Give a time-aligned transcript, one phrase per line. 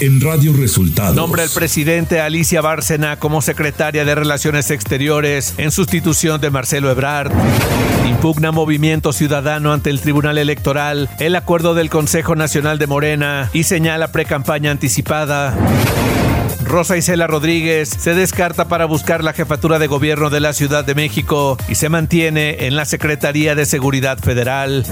[0.00, 1.14] en Radio Resultados.
[1.14, 7.30] Nombre el presidente Alicia Bárcena como secretaria de Relaciones Exteriores en sustitución de Marcelo Ebrard.
[8.06, 13.64] Impugna Movimiento Ciudadano ante el Tribunal Electoral el acuerdo del Consejo Nacional de Morena y
[13.64, 15.54] señala precampaña anticipada.
[16.64, 20.94] Rosa Isela Rodríguez se descarta para buscar la jefatura de gobierno de la Ciudad de
[20.94, 24.86] México y se mantiene en la Secretaría de Seguridad Federal.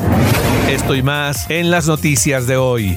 [0.68, 2.96] Esto y más en las noticias de hoy.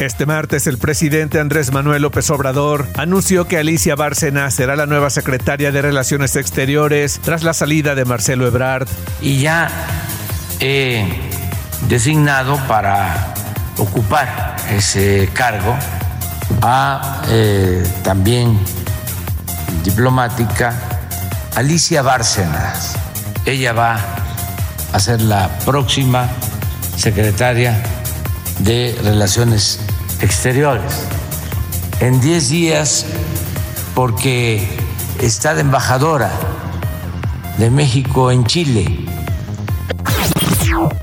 [0.00, 5.08] Este martes el presidente Andrés Manuel López Obrador anunció que Alicia Bárcena será la nueva
[5.08, 8.88] secretaria de Relaciones Exteriores tras la salida de Marcelo Ebrard.
[9.22, 9.70] Y ya
[10.58, 11.06] he
[11.88, 13.34] designado para
[13.78, 15.76] ocupar ese cargo
[16.60, 18.58] a eh, también
[19.84, 20.74] diplomática
[21.54, 22.96] Alicia Bárcenas.
[23.46, 24.00] Ella va
[24.92, 26.28] a ser la próxima
[26.96, 27.80] secretaria
[28.58, 29.80] de Relaciones
[30.20, 31.06] Exteriores.
[32.00, 33.06] En 10 días,
[33.94, 34.66] porque
[35.20, 36.30] está de embajadora
[37.58, 39.04] de México en Chile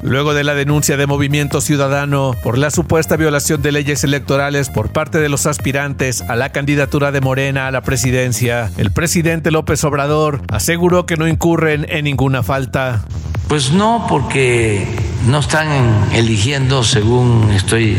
[0.02, 4.90] Luego de la denuncia de Movimiento Ciudadano por la supuesta violación de leyes electorales por
[4.90, 9.84] parte de los aspirantes a la candidatura de Morena a la presidencia, el presidente López
[9.84, 13.06] Obrador aseguró que no incurren en ninguna falta.
[13.48, 14.86] Pues no, porque
[15.28, 15.68] no están
[16.14, 17.98] eligiendo, según estoy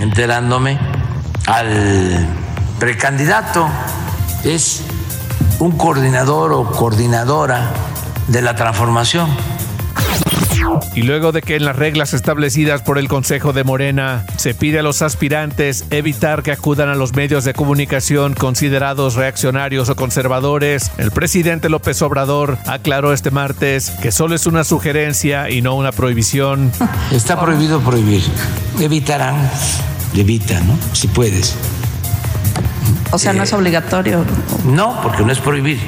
[0.00, 0.78] enterándome,
[1.46, 2.26] al
[2.78, 3.68] precandidato.
[4.44, 4.82] Es
[5.58, 7.70] un coordinador o coordinadora
[8.28, 9.28] de la transformación
[10.94, 14.80] y luego de que en las reglas establecidas por el Consejo de Morena se pide
[14.80, 20.90] a los aspirantes evitar que acudan a los medios de comunicación considerados reaccionarios o conservadores,
[20.98, 25.92] el presidente López Obrador aclaró este martes que solo es una sugerencia y no una
[25.92, 26.72] prohibición.
[27.10, 28.22] Está prohibido prohibir.
[28.80, 29.50] Evitarán,
[30.20, 30.78] evita, ¿no?
[30.92, 31.56] Si puedes.
[33.10, 34.24] O sea, no es obligatorio.
[34.64, 35.78] No, porque no es prohibir.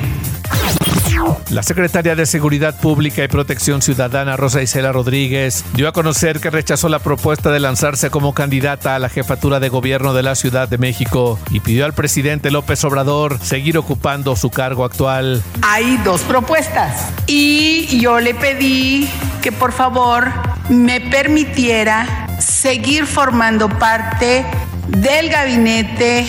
[1.50, 6.48] La secretaria de Seguridad Pública y Protección Ciudadana, Rosa Isela Rodríguez, dio a conocer que
[6.48, 10.68] rechazó la propuesta de lanzarse como candidata a la jefatura de gobierno de la Ciudad
[10.68, 15.42] de México y pidió al presidente López Obrador seguir ocupando su cargo actual.
[15.62, 19.08] Hay dos propuestas y yo le pedí
[19.42, 20.32] que por favor
[20.68, 22.19] me permitiera
[22.60, 24.44] seguir formando parte
[24.88, 26.26] del gabinete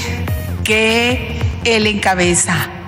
[0.64, 2.81] que él encabeza.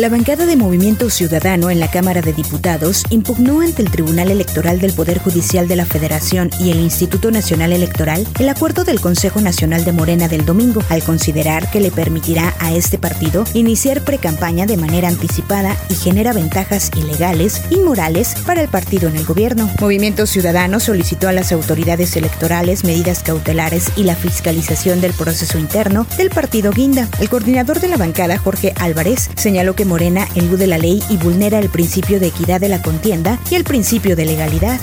[0.00, 4.80] La bancada de Movimiento Ciudadano en la Cámara de Diputados impugnó ante el Tribunal Electoral
[4.80, 9.42] del Poder Judicial de la Federación y el Instituto Nacional Electoral el acuerdo del Consejo
[9.42, 14.64] Nacional de Morena del domingo, al considerar que le permitirá a este partido iniciar precampaña
[14.64, 19.70] de manera anticipada y genera ventajas ilegales y morales para el partido en el gobierno.
[19.82, 26.06] Movimiento Ciudadano solicitó a las autoridades electorales medidas cautelares y la fiscalización del proceso interno
[26.16, 27.06] del partido Guinda.
[27.20, 31.58] El coordinador de la bancada, Jorge Álvarez, señaló que Morena elude la ley y vulnera
[31.58, 34.80] el principio de equidad de la contienda y el principio de legalidad.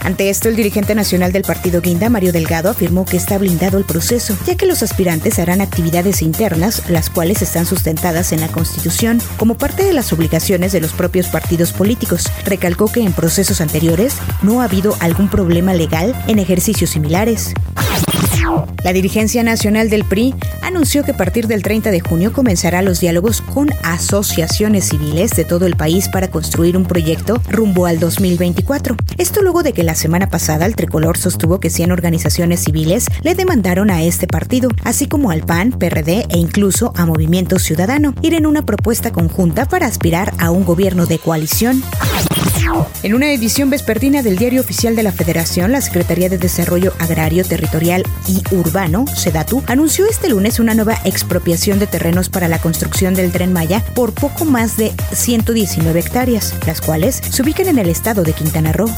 [0.00, 3.84] Ante esto, el dirigente nacional del partido Guinda, Mario Delgado, afirmó que está blindado el
[3.84, 9.22] proceso, ya que los aspirantes harán actividades internas, las cuales están sustentadas en la Constitución,
[9.38, 12.30] como parte de las obligaciones de los propios partidos políticos.
[12.44, 17.54] Recalcó que en procesos anteriores no ha habido algún problema legal en ejercicios similares.
[18.82, 23.00] La dirigencia nacional del PRI anunció que a partir del 30 de junio comenzará los
[23.00, 28.96] diálogos con asociaciones civiles de todo el país para construir un proyecto rumbo al 2024.
[29.18, 33.34] Esto luego de que la semana pasada el tricolor sostuvo que 100 organizaciones civiles le
[33.34, 38.34] demandaron a este partido, así como al PAN, PRD e incluso a Movimiento Ciudadano, ir
[38.34, 41.82] en una propuesta conjunta para aspirar a un gobierno de coalición.
[43.02, 47.44] En una edición vespertina del Diario Oficial de la Federación, la Secretaría de Desarrollo Agrario,
[47.44, 53.14] Territorial y Urbano, SEDATU, anunció este lunes una nueva expropiación de terrenos para la construcción
[53.14, 57.88] del Tren Maya por poco más de 119 hectáreas, las cuales se ubican en el
[57.88, 58.90] estado de Quintana Roo.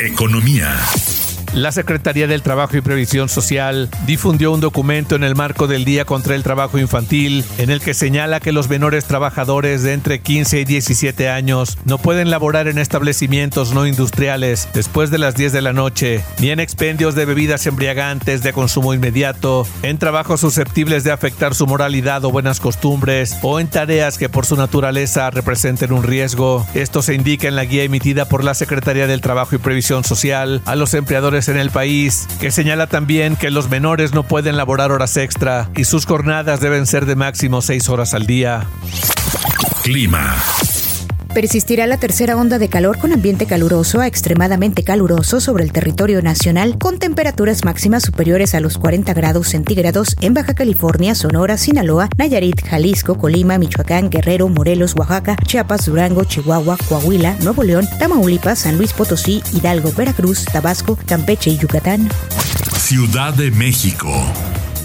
[0.00, 0.76] Economía.
[1.56, 6.04] La Secretaría del Trabajo y Previsión Social difundió un documento en el marco del Día
[6.04, 10.60] contra el Trabajo Infantil en el que señala que los menores trabajadores de entre 15
[10.60, 15.62] y 17 años no pueden laborar en establecimientos no industriales después de las 10 de
[15.62, 21.12] la noche, ni en expendios de bebidas embriagantes de consumo inmediato, en trabajos susceptibles de
[21.12, 26.02] afectar su moralidad o buenas costumbres, o en tareas que por su naturaleza representen un
[26.02, 26.66] riesgo.
[26.74, 30.60] Esto se indica en la guía emitida por la Secretaría del Trabajo y Previsión Social
[30.66, 34.92] a los empleadores en el país, que señala también que los menores no pueden laborar
[34.92, 38.66] horas extra y sus jornadas deben ser de máximo seis horas al día.
[39.82, 40.36] Clima.
[41.36, 46.22] Persistirá la tercera onda de calor con ambiente caluroso a extremadamente caluroso sobre el territorio
[46.22, 52.08] nacional, con temperaturas máximas superiores a los 40 grados centígrados en Baja California, Sonora, Sinaloa,
[52.16, 58.78] Nayarit, Jalisco, Colima, Michoacán, Guerrero, Morelos, Oaxaca, Chiapas, Durango, Chihuahua, Coahuila, Nuevo León, Tamaulipas, San
[58.78, 62.08] Luis Potosí, Hidalgo, Veracruz, Tabasco, Campeche y Yucatán.
[62.78, 64.08] Ciudad de México.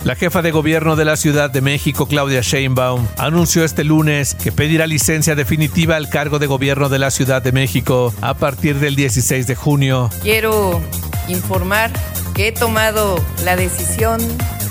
[0.04, 4.52] La jefa de gobierno de la Ciudad de México, Claudia Sheinbaum, anunció este lunes que
[4.52, 8.96] pedirá licencia definitiva al cargo de gobierno de la Ciudad de México a partir del
[8.96, 10.10] 16 de junio.
[10.24, 10.82] Quiero
[11.28, 11.92] informar
[12.34, 14.20] que he tomado la decisión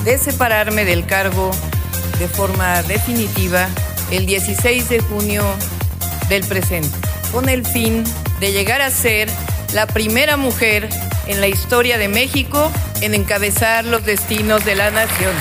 [0.05, 1.53] de separarme del cargo
[2.19, 3.69] de forma definitiva
[4.11, 5.45] el 16 de junio
[6.29, 6.99] del presente,
[7.31, 8.03] con el fin
[8.41, 9.29] de llegar a ser
[9.75, 10.89] la primera mujer
[11.29, 15.33] en la historia de México en encabezar los destinos de la nación.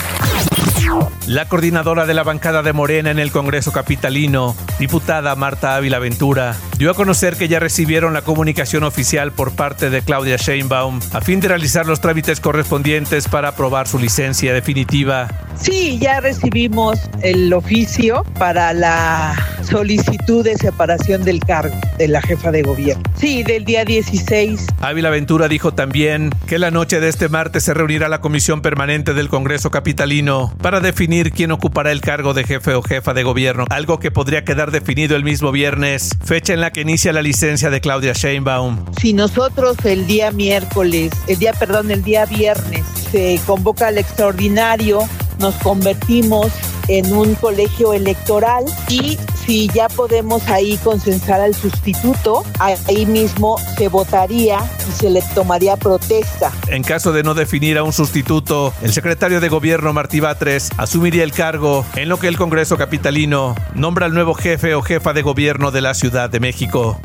[1.27, 6.55] La coordinadora de la bancada de Morena en el Congreso Capitalino, diputada Marta Ávila Ventura,
[6.77, 11.21] dio a conocer que ya recibieron la comunicación oficial por parte de Claudia Sheinbaum a
[11.21, 15.27] fin de realizar los trámites correspondientes para aprobar su licencia definitiva.
[15.55, 19.35] Sí, ya recibimos el oficio para la
[19.69, 23.03] solicitud de separación del cargo de la jefa de gobierno.
[23.15, 24.65] Sí, del día 16.
[24.81, 29.13] Ávila Ventura dijo también que la noche de este martes se reunirá la comisión permanente
[29.13, 33.65] del Congreso Capitalino para definir quién ocupará el cargo de jefe o jefa de gobierno,
[33.69, 37.69] algo que podría quedar definido el mismo viernes, fecha en la que inicia la licencia
[37.69, 38.85] de Claudia Sheinbaum.
[38.99, 45.01] Si nosotros el día miércoles, el día, perdón, el día viernes se convoca el extraordinario,
[45.39, 46.51] nos convertimos
[46.87, 49.17] en un colegio electoral y
[49.49, 55.75] si ya podemos ahí consensar al sustituto, ahí mismo se votaría y se le tomaría
[55.75, 56.51] protesta.
[56.67, 61.23] En caso de no definir a un sustituto, el secretario de gobierno Martí Batres asumiría
[61.23, 65.23] el cargo en lo que el Congreso Capitalino nombra al nuevo jefe o jefa de
[65.23, 67.01] gobierno de la Ciudad de México.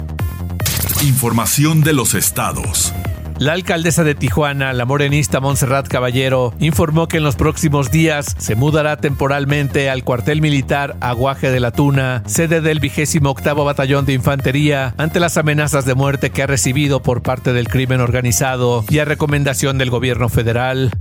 [1.02, 2.92] Información de los estados.
[3.38, 8.54] La alcaldesa de Tijuana, la morenista Montserrat Caballero, informó que en los próximos días se
[8.54, 14.12] mudará temporalmente al cuartel militar Aguaje de la Tuna, sede del vigésimo octavo batallón de
[14.12, 19.00] infantería, ante las amenazas de muerte que ha recibido por parte del crimen organizado y
[19.00, 20.92] a recomendación del gobierno federal.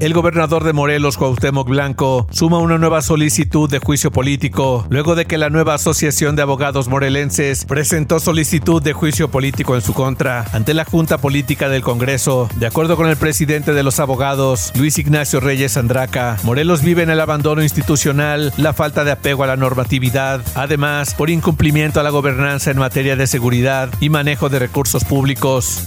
[0.00, 5.24] El gobernador de Morelos, Cuauhtémoc Blanco, suma una nueva solicitud de juicio político luego de
[5.24, 10.44] que la nueva Asociación de Abogados Morelenses presentó solicitud de juicio político en su contra
[10.52, 12.48] ante la Junta Política del Congreso.
[12.56, 17.10] De acuerdo con el presidente de los abogados, Luis Ignacio Reyes Andraca, Morelos vive en
[17.10, 22.10] el abandono institucional, la falta de apego a la normatividad, además por incumplimiento a la
[22.10, 25.84] gobernanza en materia de seguridad y manejo de recursos públicos.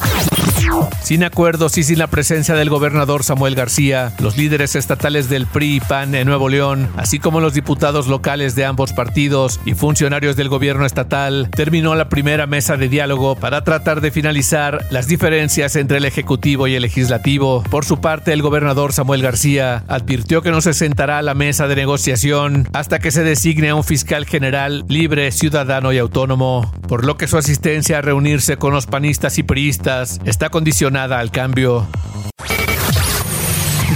[1.02, 5.76] Sin acuerdos y sin la presencia del gobernador Samuel García, los líderes estatales del PRI
[5.76, 10.36] y PAN en Nuevo León, así como los diputados locales de ambos partidos y funcionarios
[10.36, 15.76] del gobierno estatal, terminó la primera mesa de diálogo para tratar de finalizar las diferencias
[15.76, 17.64] entre el Ejecutivo y el Legislativo.
[17.70, 21.68] Por su parte, el gobernador Samuel García advirtió que no se sentará a la mesa
[21.68, 27.06] de negociación hasta que se designe a un fiscal general libre, ciudadano y autónomo, por
[27.06, 31.88] lo que su asistencia a reunirse con los panistas y priistas está condicionada al cambio.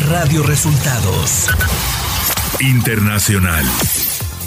[0.10, 1.48] Radio Resultados
[2.60, 3.66] Internacional.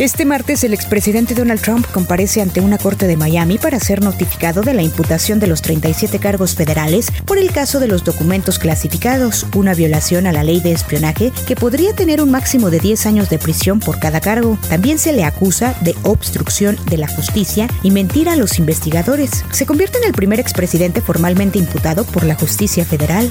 [0.01, 4.63] Este martes el expresidente Donald Trump comparece ante una corte de Miami para ser notificado
[4.63, 9.47] de la imputación de los 37 cargos federales por el caso de los documentos clasificados,
[9.55, 13.31] una violación a la ley de espionaje que podría tener un máximo de 10 años
[13.31, 14.59] de prisión por cada cargo.
[14.69, 19.45] También se le acusa de obstrucción de la justicia y mentir a los investigadores.
[19.53, 23.31] Se convierte en el primer expresidente formalmente imputado por la justicia federal.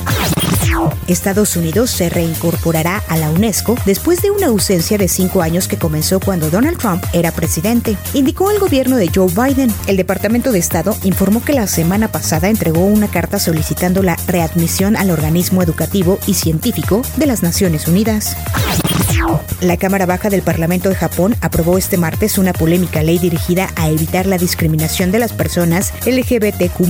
[1.08, 5.77] Estados Unidos se reincorporará a la UNESCO después de una ausencia de cinco años que
[5.77, 9.74] comenzó cuando Donald Trump era presidente, indicó el gobierno de Joe Biden.
[9.88, 14.95] El Departamento de Estado informó que la semana pasada entregó una carta solicitando la readmisión
[14.95, 18.38] al organismo educativo y científico de las Naciones Unidas.
[19.61, 23.89] La Cámara Baja del Parlamento de Japón aprobó este martes una polémica ley dirigida a
[23.89, 26.83] evitar la discriminación de las personas LGBTQ,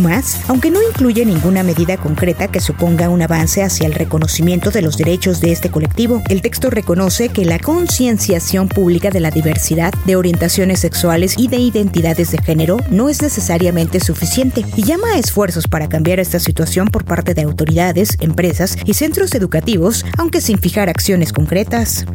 [0.47, 4.97] aunque no incluye ninguna medida concreta que suponga un avance hacia el reconocimiento de los
[4.97, 6.21] derechos de este colectivo.
[6.29, 11.57] El texto reconoce que la concienciación pública de la diversidad de orientaciones sexuales y de
[11.57, 16.88] identidades de género no es necesariamente suficiente y llama a esfuerzos para cambiar esta situación
[16.88, 22.05] por parte de autoridades, empresas y centros educativos, aunque sin fijar acciones concretas.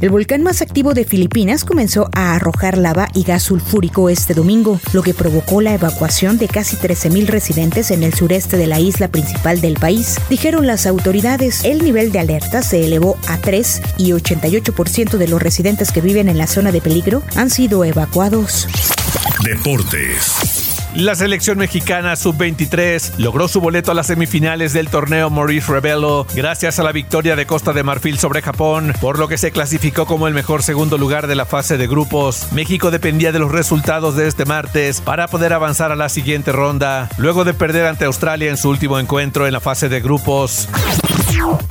[0.00, 4.80] El volcán más activo de Filipinas comenzó a arrojar lava y gas sulfúrico este domingo,
[4.92, 9.08] lo que provocó la evacuación de casi 13.000 residentes en el sureste de la isla
[9.08, 10.16] principal del país.
[10.28, 15.40] Dijeron las autoridades, el nivel de alerta se elevó a 3 y 88% de los
[15.40, 18.66] residentes que viven en la zona de peligro han sido evacuados.
[19.44, 20.71] Deportes.
[20.94, 26.78] La selección mexicana sub-23 logró su boleto a las semifinales del torneo Maurice Rebello gracias
[26.78, 30.28] a la victoria de Costa de Marfil sobre Japón, por lo que se clasificó como
[30.28, 32.52] el mejor segundo lugar de la fase de grupos.
[32.52, 37.08] México dependía de los resultados de este martes para poder avanzar a la siguiente ronda,
[37.16, 40.68] luego de perder ante Australia en su último encuentro en la fase de grupos.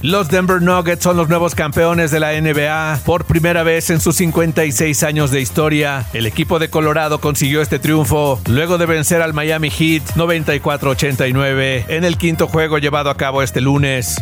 [0.02, 4.16] Los Denver Nuggets son los nuevos campeones de la NBA por primera vez en sus
[4.16, 6.08] 56 años de historia.
[6.14, 8.86] El equipo de Colorado consiguió este triunfo luego de
[9.20, 14.16] al Miami Heat 94-89 en el quinto juego llevado a cabo este lunes.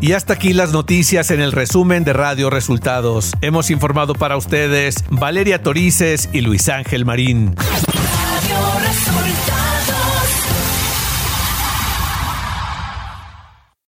[0.00, 3.32] Y hasta aquí las noticias en el resumen de Radio Resultados.
[3.40, 7.54] Hemos informado para ustedes Valeria Torices y Luis Ángel Marín.